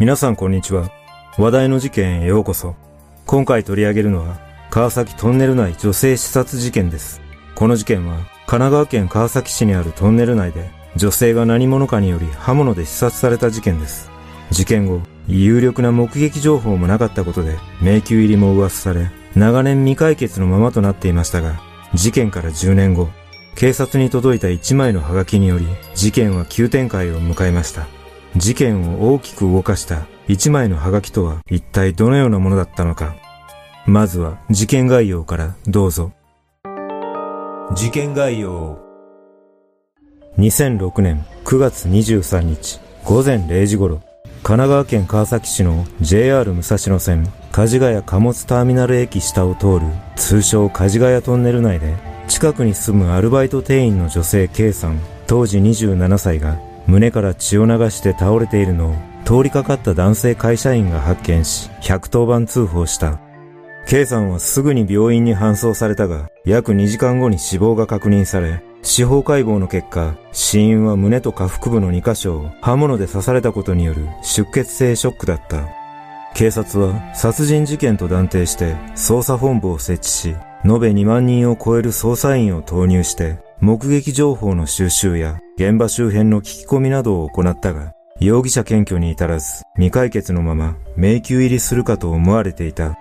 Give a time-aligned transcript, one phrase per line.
[0.00, 0.90] 皆さんこんにちは。
[1.36, 2.74] 話題の事件へようこそ。
[3.26, 4.38] 今回取り上げるのは、
[4.70, 7.20] 川崎トンネル内女性刺殺事件です。
[7.54, 14.10] この事件は、神奈川県川崎市にあるトンネル内で、女性が何者かにより刃物で刺殺された事件です。
[14.50, 21.60] 事件後、有力な目撃情報もなかったことで、迷宮入りも噂され、長年未解決のままとなっていましたが、
[21.92, 23.10] 事件から10年後、
[23.54, 27.99] 警察に届いた1枚のハガキにより、事件は急展開を迎えました。
[28.36, 33.16] 事件を大きく動かした1枚のハガキとは一体どのようなものだったのか。
[33.86, 36.12] まずは事件概要からどうぞ。
[37.74, 38.78] 事件概要
[40.38, 44.00] 2006年9月23日午前0時頃、
[44.42, 51.94] 神奈川県川崎市の JR 武蔵野線梶ヶ谷貨物ターミナル駅下を通る通称梶ヶ谷トンネル内で
[52.28, 63.20] 近くに住むアルバイト店員の女性 K さん当時27歳が胸から血を流して倒れているのを通りかかった男性会社員が発見し110番通報した
[63.86, 75.68] K さんはすぐに病院に搬送されたが約2時間後に死亡が確認され司法解剖の結果、死因は胸と下腹部の2箇所を刃物で刺されたことによる出血性ショックだった。
[76.34, 80.28] 警察は殺人事件と断定して捜査本部を設置し、
[80.64, 92.96] 延べ2万人を超える捜査員を投入して目撃情報の収集や現場周辺の聞き込みなどを行ったが、容疑者検挙に至らず未解決のまま迷宮入りするかと思われていた。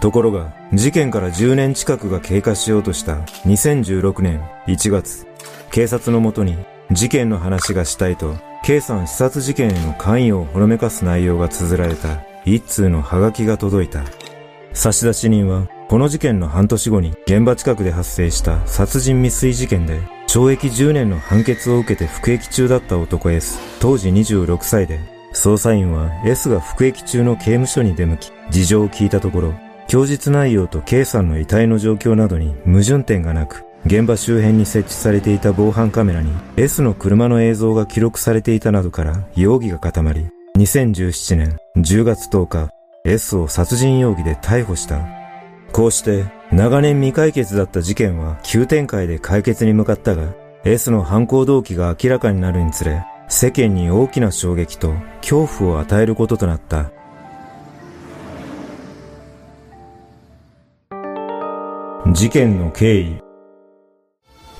[0.00, 5.26] ところが、事件から10年近くが経過しようとした2016年1月、
[5.70, 6.56] 警察のもとに
[6.90, 8.34] 事件の話がしたいと、
[8.64, 14.02] K さん視察事件への関与をほのめかす内容が綴られた一通のハガキが届いた。
[14.72, 25.00] 差出人は、この事件の半年後に現場近くで発生した殺人未遂事件で、懲役10年の判決を受けて服役中だった男 S、当時26歳で、
[25.34, 29.54] 捜査員は S が服役中の刑務所に出向き、事情を聞いたところ、
[29.88, 42.70] 供述内容と K さんの遺体の状況などに矛盾点がなく、現場周辺に設置されていた防犯カメラに S の車の映像が記録されていたなどから容疑が固まり、2017年10月10日、
[43.04, 45.19] S を殺人容疑で逮捕した。
[45.72, 56.90] こうして長年未解決だった事件は急展開で解決に向かったが、S の犯行動機が明らかになるにつれ、世間に大きな衝撃と恐怖を与えることとなった。
[62.12, 63.20] 事件の経緯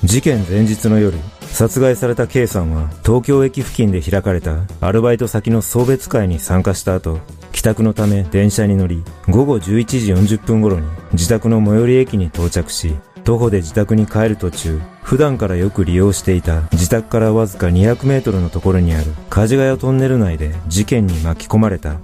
[0.05, 7.19] 事件前日の夜、殺害された K さんは東京駅付近で開かれたアルバイト先の送別会に参加した後、
[7.53, 12.95] 帰宅のため電車に乗り、午後11時40分頃に自宅の最寄り駅に到着し、
[13.25, 21.97] 徒歩で自宅に帰る途中、普段からよく利用していた自宅からわずか200メートルのところにある梶ヶ谷トンネル内で事件に巻き込まれた。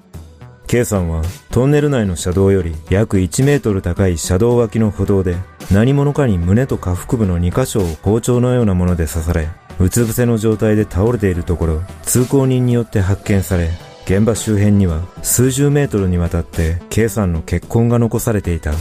[0.66, 5.36] K さんはトンネル内の車道より約1メートル高い車道脇の歩道で
[5.70, 9.48] 何者かに胸と下腹部の2箇所を包丁のようなもので刺され、
[9.78, 13.70] うつ伏せの状態で倒れているところ、通行人によって発見され、
[14.06, 18.72] 現場周辺には数十メートルにわたって K さんの血痕が残されていた。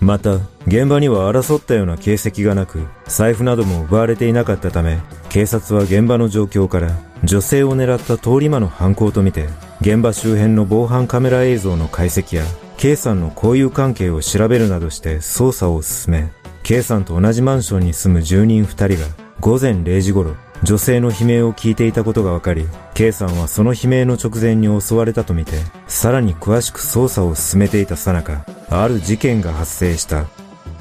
[0.00, 0.34] また、
[0.66, 4.98] 現場には争ったような形跡がなく、財布なども奪われていなかったため、
[5.28, 6.90] 警察は現場の状況から
[7.22, 9.46] 女性を狙った通り魔の犯行とみて、
[9.80, 12.44] 現場周辺の防犯カメラ映像の解析や、
[12.78, 16.32] K さんの交友関係を調べるなどして捜査を進め、
[16.64, 19.06] K さんと同じマンションに住む住人二人が
[19.40, 25.52] 午前0時頃、女性の悲鳴を聞いていたことが分かり、K さんはその悲鳴の直前に襲われたとみて、
[25.86, 30.26] さらに詳しく捜査を進めていたさなか、ある事件が発生した。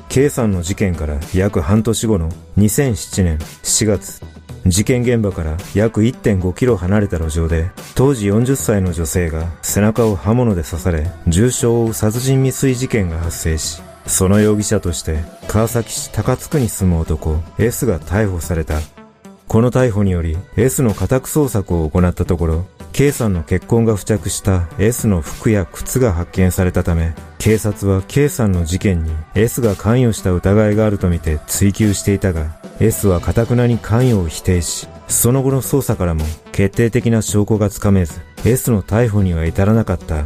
[0.09, 4.21] K さんの事件から約半年後の2007年7月、
[4.65, 18.96] 事件現場から約1.5キロ離れた路上で、当時40歳の女性が背中を刃物で刺され、重傷を負う殺人未遂事件が発生し、その容疑者として川崎市高津区に住む男 S が逮捕された。
[19.47, 40.25] この逮捕により S の家宅捜索を行ったところ、K さんの血痕が付着した S の服や靴が発見されたため、警察は K さんの事件に S が関与した疑いがあるとみて追及していたが、S は堅くなに関与を否定し、その後の捜査からも決定的な証拠がつかめず、S の逮捕には至らなかった。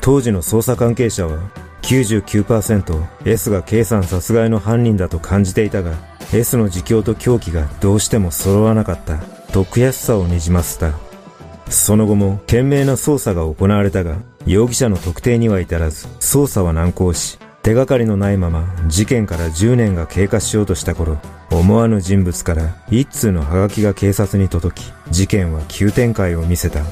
[0.00, 1.50] 当時の捜査関係者は、
[1.82, 9.18] 99% S が K さん殺害の犯人だと感じていたが、S の自供と狂気がどうしても揃わなかった
[9.52, 10.92] と悔しさをにじませた。
[11.70, 21.18] その後も懸命な捜査が行われたが、容疑者の特定には至らず、捜査は難航し、手がかりのないまま事件から10年が経過しようとした頃、
[21.50, 26.84] 思わぬ人物から一通のハガキが警察に届き、事件は急展開を見せた。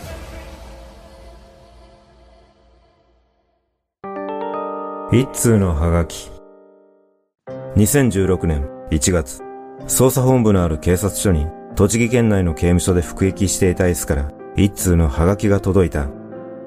[5.13, 6.29] 一通のハガキ
[7.77, 9.43] 2016年1月、
[9.87, 16.09] 捜査本部のある警察署に、栃木県内の刑務所で服役していた S から、一通のハガキが届いた。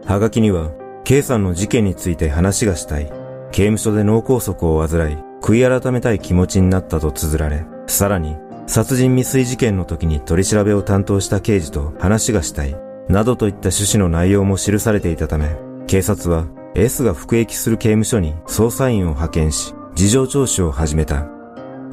[0.05, 0.71] ハガキには、
[1.03, 3.11] K さんの事件について話がしたい。
[3.51, 8.35] 刑務所で脳梗塞を患い、悔い改めたい気持ちになったと綴られ、さらに、
[8.65, 12.75] 殺人未遂事件の時に取り調べを担当した刑事と話がしたい、
[13.07, 15.55] などといった趣旨の内容も記されていたため、
[15.87, 21.36] 警察は S が服役する刑務所に捜査員を派遣し、事情聴取を始めた。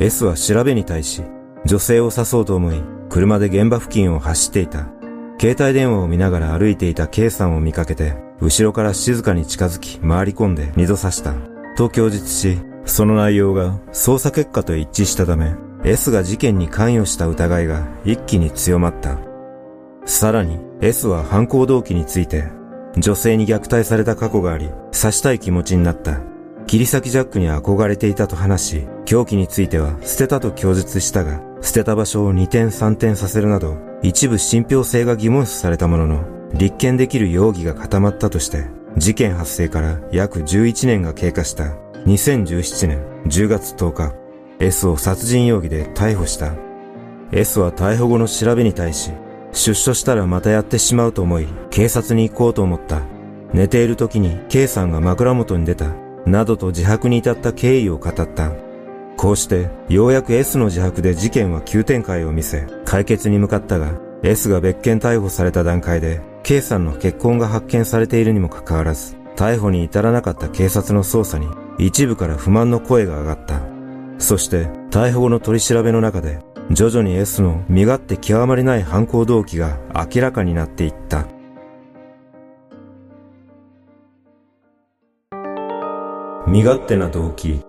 [0.01, 1.23] S は調べに対し、
[1.65, 4.89] 女性を刺そうと思い、車で現場付近を走っていた。
[5.41, 11.35] 携帯電話を見ながら歩いていた K さんを見かけて、後ろから静かに近づき回り込んで二度刺した。
[11.77, 15.55] と供述し、その内容が捜査結果と一致したため、
[15.85, 19.19] S が事件に関与した疑いが一気に強まった。
[20.07, 22.45] さらに S は犯行動機について、
[22.97, 26.21] 女性に虐待された過去があり、刺したい気持ちになった。
[26.75, 38.65] 切り裂きジャックに憧れていたと話し、凶器については捨てたと供述したが、捨てた場所を二転三転させるなど、一部信憑性が疑問視されたものの、立件できる容疑が固まったとして、
[38.97, 41.77] 事件発生から約11年が経過した
[42.07, 44.13] 2017年10月10日、
[44.59, 46.57] S を殺人容疑で逮捕した。
[47.31, 49.13] S は逮捕後の調べに対し、
[49.53, 53.03] 出所したらまたやってしまうと思い、警察に行こうと思った。
[53.53, 56.04] 寝ている時に K さんが枕元に出た。
[56.27, 58.53] などと自白に至った経緯を語った。
[59.17, 63.93] こうして、ようやく S の自白で事件は急展開を見せ、解決に向かったが、
[64.23, 71.49] S が別件逮捕された段階で、K さんの結婚が発見されているにもかかわらず、逮捕に至らなかった警察の捜査に、
[71.79, 73.61] 一部から不満の声が上がった。
[74.19, 76.41] そして、逮捕後の取り調べの中で、
[76.71, 81.27] 徐々に S の身勝手極まりない犯行動機が明らかになっていった。
[86.55, 87.63] 身勝手な動機。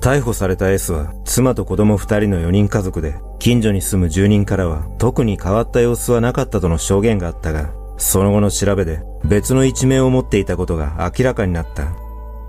[0.00, 11.92] 逮捕された S は妻と子供二人の4人家族で近所に住む住人からは特に変わった様子はなかったとの証言があったがその後の調べで別の一面を持っていたことが明らかになった。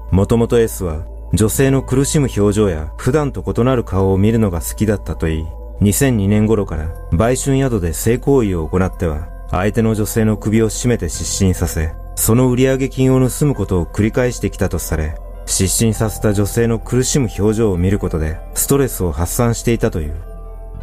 [0.10, 5.46] もともと S は女性の苦しむ表情や普段と異なる顔を見るのが好きだったといい、
[5.82, 15.16] 2002年頃から売春宿で性行為を行っては、相手の女性の首を絞めて失神させ、その売上金を盗むことを繰り返してきたとされ、
[15.46, 20.16] 失神させた女性の苦しむ表情を見ることでストレスを発散していたという。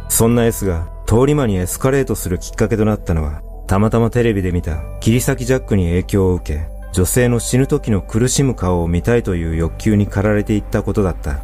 [0.07, 11.43] そんな S が通り魔にエスカレートするきっかけとなったのは、たまたまテレビで見た切り裂きジャックに影響を受け、女性の死ぬ時の苦しむ顔を見たいという欲求に駆られていったことだった。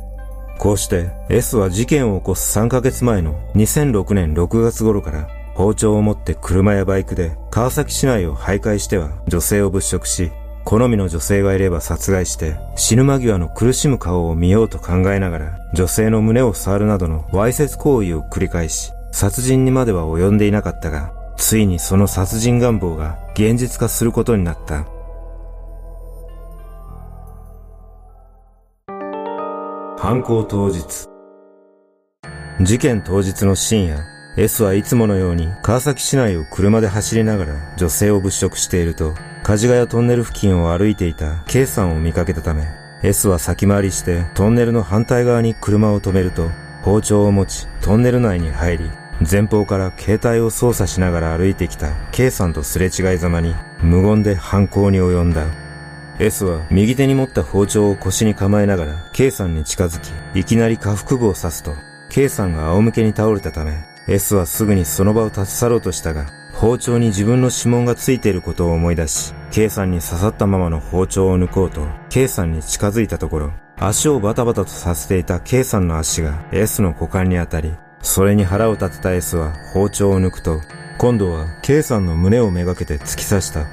[0.58, 5.28] こうして S は事件を起こす3ヶ月前の2006年6月頃から
[5.58, 10.32] 包丁を持って車やバイクで川崎市内を徘徊しては女性を物色し、
[10.64, 24.86] 好みの女性がいれば殺害して死ぬ間際の苦しむ顔を見ようと考えながら女性の胸を触るなどのわいせつ行為を繰り返し殺人にまでは及んでいなかったがついにその殺人願望が現実化することになった。
[29.98, 31.08] 犯行当日。
[32.62, 34.00] 事件当日の深夜、
[34.38, 42.68] S はいつものように川崎市内を車で走りながら女性を物色していると、梶ヶ谷トンネル付近を歩いていた K さんを見かけたため、
[43.02, 46.52] S は先回りしてトンネルの反対側に車を止めると、
[46.84, 48.92] 包丁を持ちトンネル内に入り、
[49.30, 55.48] 前方から携帯を操作しながら歩いてきた K さんとすれ違いざまに無言で犯行に及んだ。
[56.20, 61.74] S は右手に持った包丁を腰に構えながら K さんに近づき、いきなり下腹部を刺すと、
[62.10, 80.62] K さんが仰向けに倒れたため、S はすぐにその場を立ち去ろうとしたが、包丁に自分の指紋がついていることを思い出し、K さんに刺さったままの包丁を抜こうと、K さんに近づいたところ、足をバタバタとさせていた K さんの足が S の股間に当たり、それに腹を立てた S は包丁を抜くと、
[80.98, 83.68] 今度は K さんの胸をめがけて突き刺した。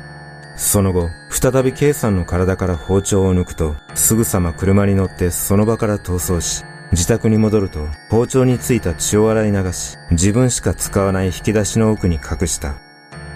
[0.56, 12.76] その後、再び K さんの体から包丁を抜くと、すぐさま車に乗ってその場から逃走し、自宅に戻ると、包丁についた血を洗い流し、自分しか使わない引き出しの奥に隠した。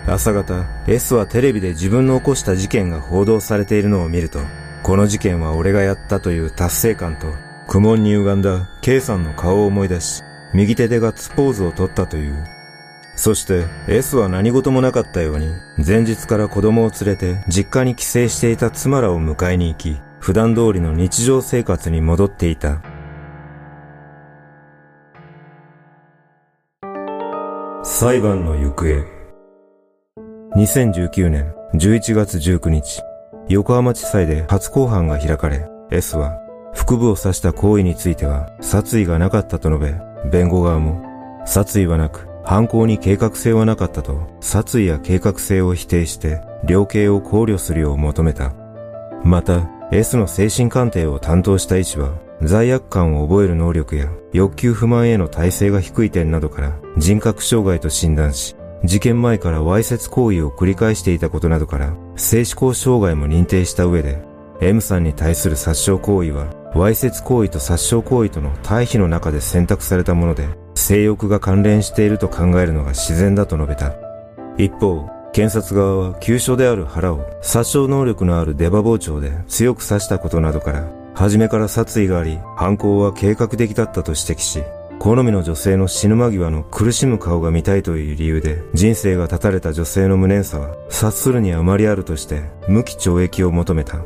[0.07, 4.39] 朝方、S はテレビで自分の起こした事件が報道されているのを見ると、
[4.85, 7.35] この事件は俺がやったという達成感と、
[7.67, 10.23] 苦悶に歪んだ K さんの顔を思い出し、
[10.55, 12.45] 右手でガッツポーズを取ったという。
[13.17, 15.49] そして S は何事もなかったように
[15.85, 22.81] 前日から子供を連れて実家に帰省していた妻らを迎えに行き普段通りの日常生活に戻っていた。
[28.01, 29.05] 裁判の行方
[30.55, 33.03] 2019年11月19日
[33.49, 36.39] 横浜地裁で初公判が開かれ、S は
[36.73, 41.03] 腹部を刺した行為については殺意がなかったと述べ、弁護側も
[41.45, 48.55] 殺意はなく犯行に計画性はなかったと殺意や計画性を否定して量刑を考慮するよう求めた。
[49.25, 58.55] また S の精神鑑定を担当した医師は罪悪感を覚える能力や欲求不満への耐性が低い点などから人格障害と診断し、
[58.85, 64.23] 事件前からわいせつ行為を繰り返していたことなどから性思考障害も認定した上で
[64.61, 73.95] M さんに対する殺傷行為はわいせつ行為と殺傷行為との対比の中で選択されたもので性欲が関連していると考えるのが自然だと述べた。
[74.57, 84.63] 一方、検察側は急所である腹を殺傷能力のある出刃包丁で強く刺したことなどから初めから殺意があり、犯行は計画的だったと指摘し、
[85.01, 94.05] 好みの女性の死ぬ間際の苦しむ顔が見たいという理由で人生が絶たれた女性の無念さは察するにあまりあるとして無期懲役を求めた。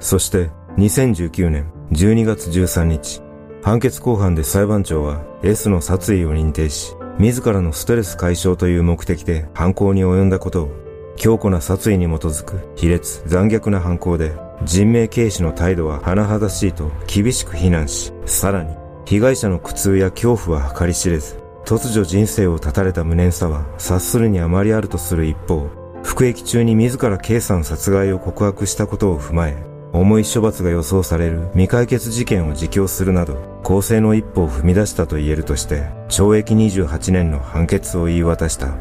[0.00, 3.22] そして2019年12月13日、
[3.62, 10.84] 判決公判で裁判長は S の殺意を認定し、自らのストレス解消という目的で犯行に及んだことを
[11.16, 14.32] 強固な殺意に基づく卑劣残虐な犯行で
[14.62, 25.68] 人命軽視の態度は甚だしいと厳しく非難し、さらに、被害者の苦痛や恐怖は計り知れず、突如人生を絶たれた無念さは察するにあまりあるとする一方、
[26.02, 29.56] 服役中に自ら K さん殺害を告白したことを踏まえ、
[29.92, 38.74] 重い処罰が予想される未解決事件を自供するなど、公正の一歩を踏み出したと言えるとして、懲役28年の判決を言い渡した。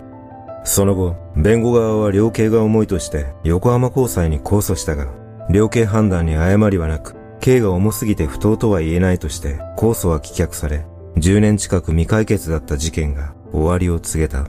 [0.66, 10.86] その後、弁護側は量刑が重いとして横浜高裁に控訴したが、量刑判断に誤りはなく、刑が重すぎて不当とは言えないとして控訴は棄却され、
[11.18, 14.48] 10年近く未解決だった事件が終わりを告げた。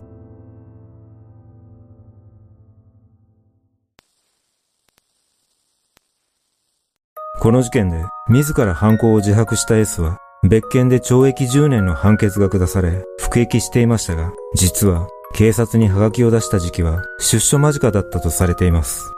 [7.41, 19.13] この事件で自ら犯行を自白した S は別件で懲役10年の判決が下され服役していましたが、実は警察にハガキを出した時期は出所間近だったとされています。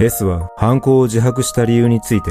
[0.00, 2.30] S は犯行を自白した理由について、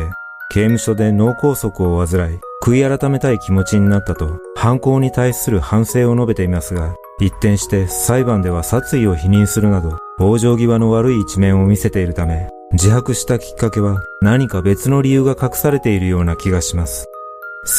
[0.51, 17.05] 刑務所で脳梗塞を患い、悔い改めたい気持ちになったと、犯行に対する反省を述べていますが、一転して裁判では殺意を否認するなど、往生際の悪い一面を見せているため、自白したきっかけは何か別の理由が隠されているような気がします。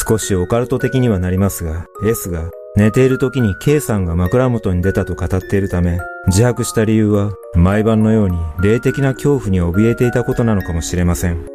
[0.07, 11.45] 少しオカルト的にはなりますが、S が寝ている時に K さんが枕元に出たと語っているため、自白した理由は毎晩のように霊的な恐怖に怯えていたことなのかもしれません。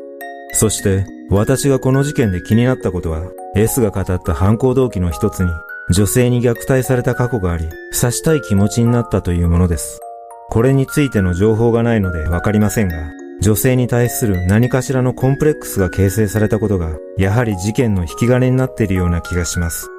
[0.53, 3.23] そして私がこの事件で気になったことは
[3.57, 5.51] S が語った犯行動機の一つに
[5.91, 7.69] 女性に虐待された過去があり
[7.99, 10.01] 刺したい気持ちになったというものです。
[10.51, 12.97] これについての情報がないのでわかりませんが、
[13.41, 19.91] 女性に対する何かしらのコンプレックスが形成されたことがやはり事件の引き金になっているような気がします。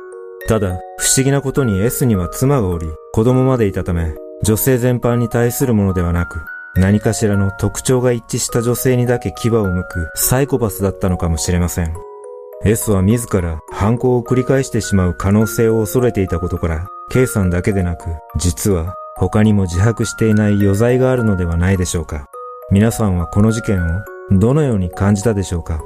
[0.48, 6.40] ただ、不思議なことに S には妻がおり、子供までいたため、女性全般に対するものではなく、
[6.76, 11.94] 何かしらの特徴が一致した女性にだけ牙を向くサイコパスだったのかもしれません。
[12.64, 18.06] S は自ら犯行を繰り返してしまう可能性を恐れていたことから、K さんだけでなく、
[18.38, 22.26] 実は他にも自白していない余罪があるのではないでしょうか。
[22.72, 24.02] 皆さんはこの事件を
[24.32, 25.82] どのように感じたでしょうか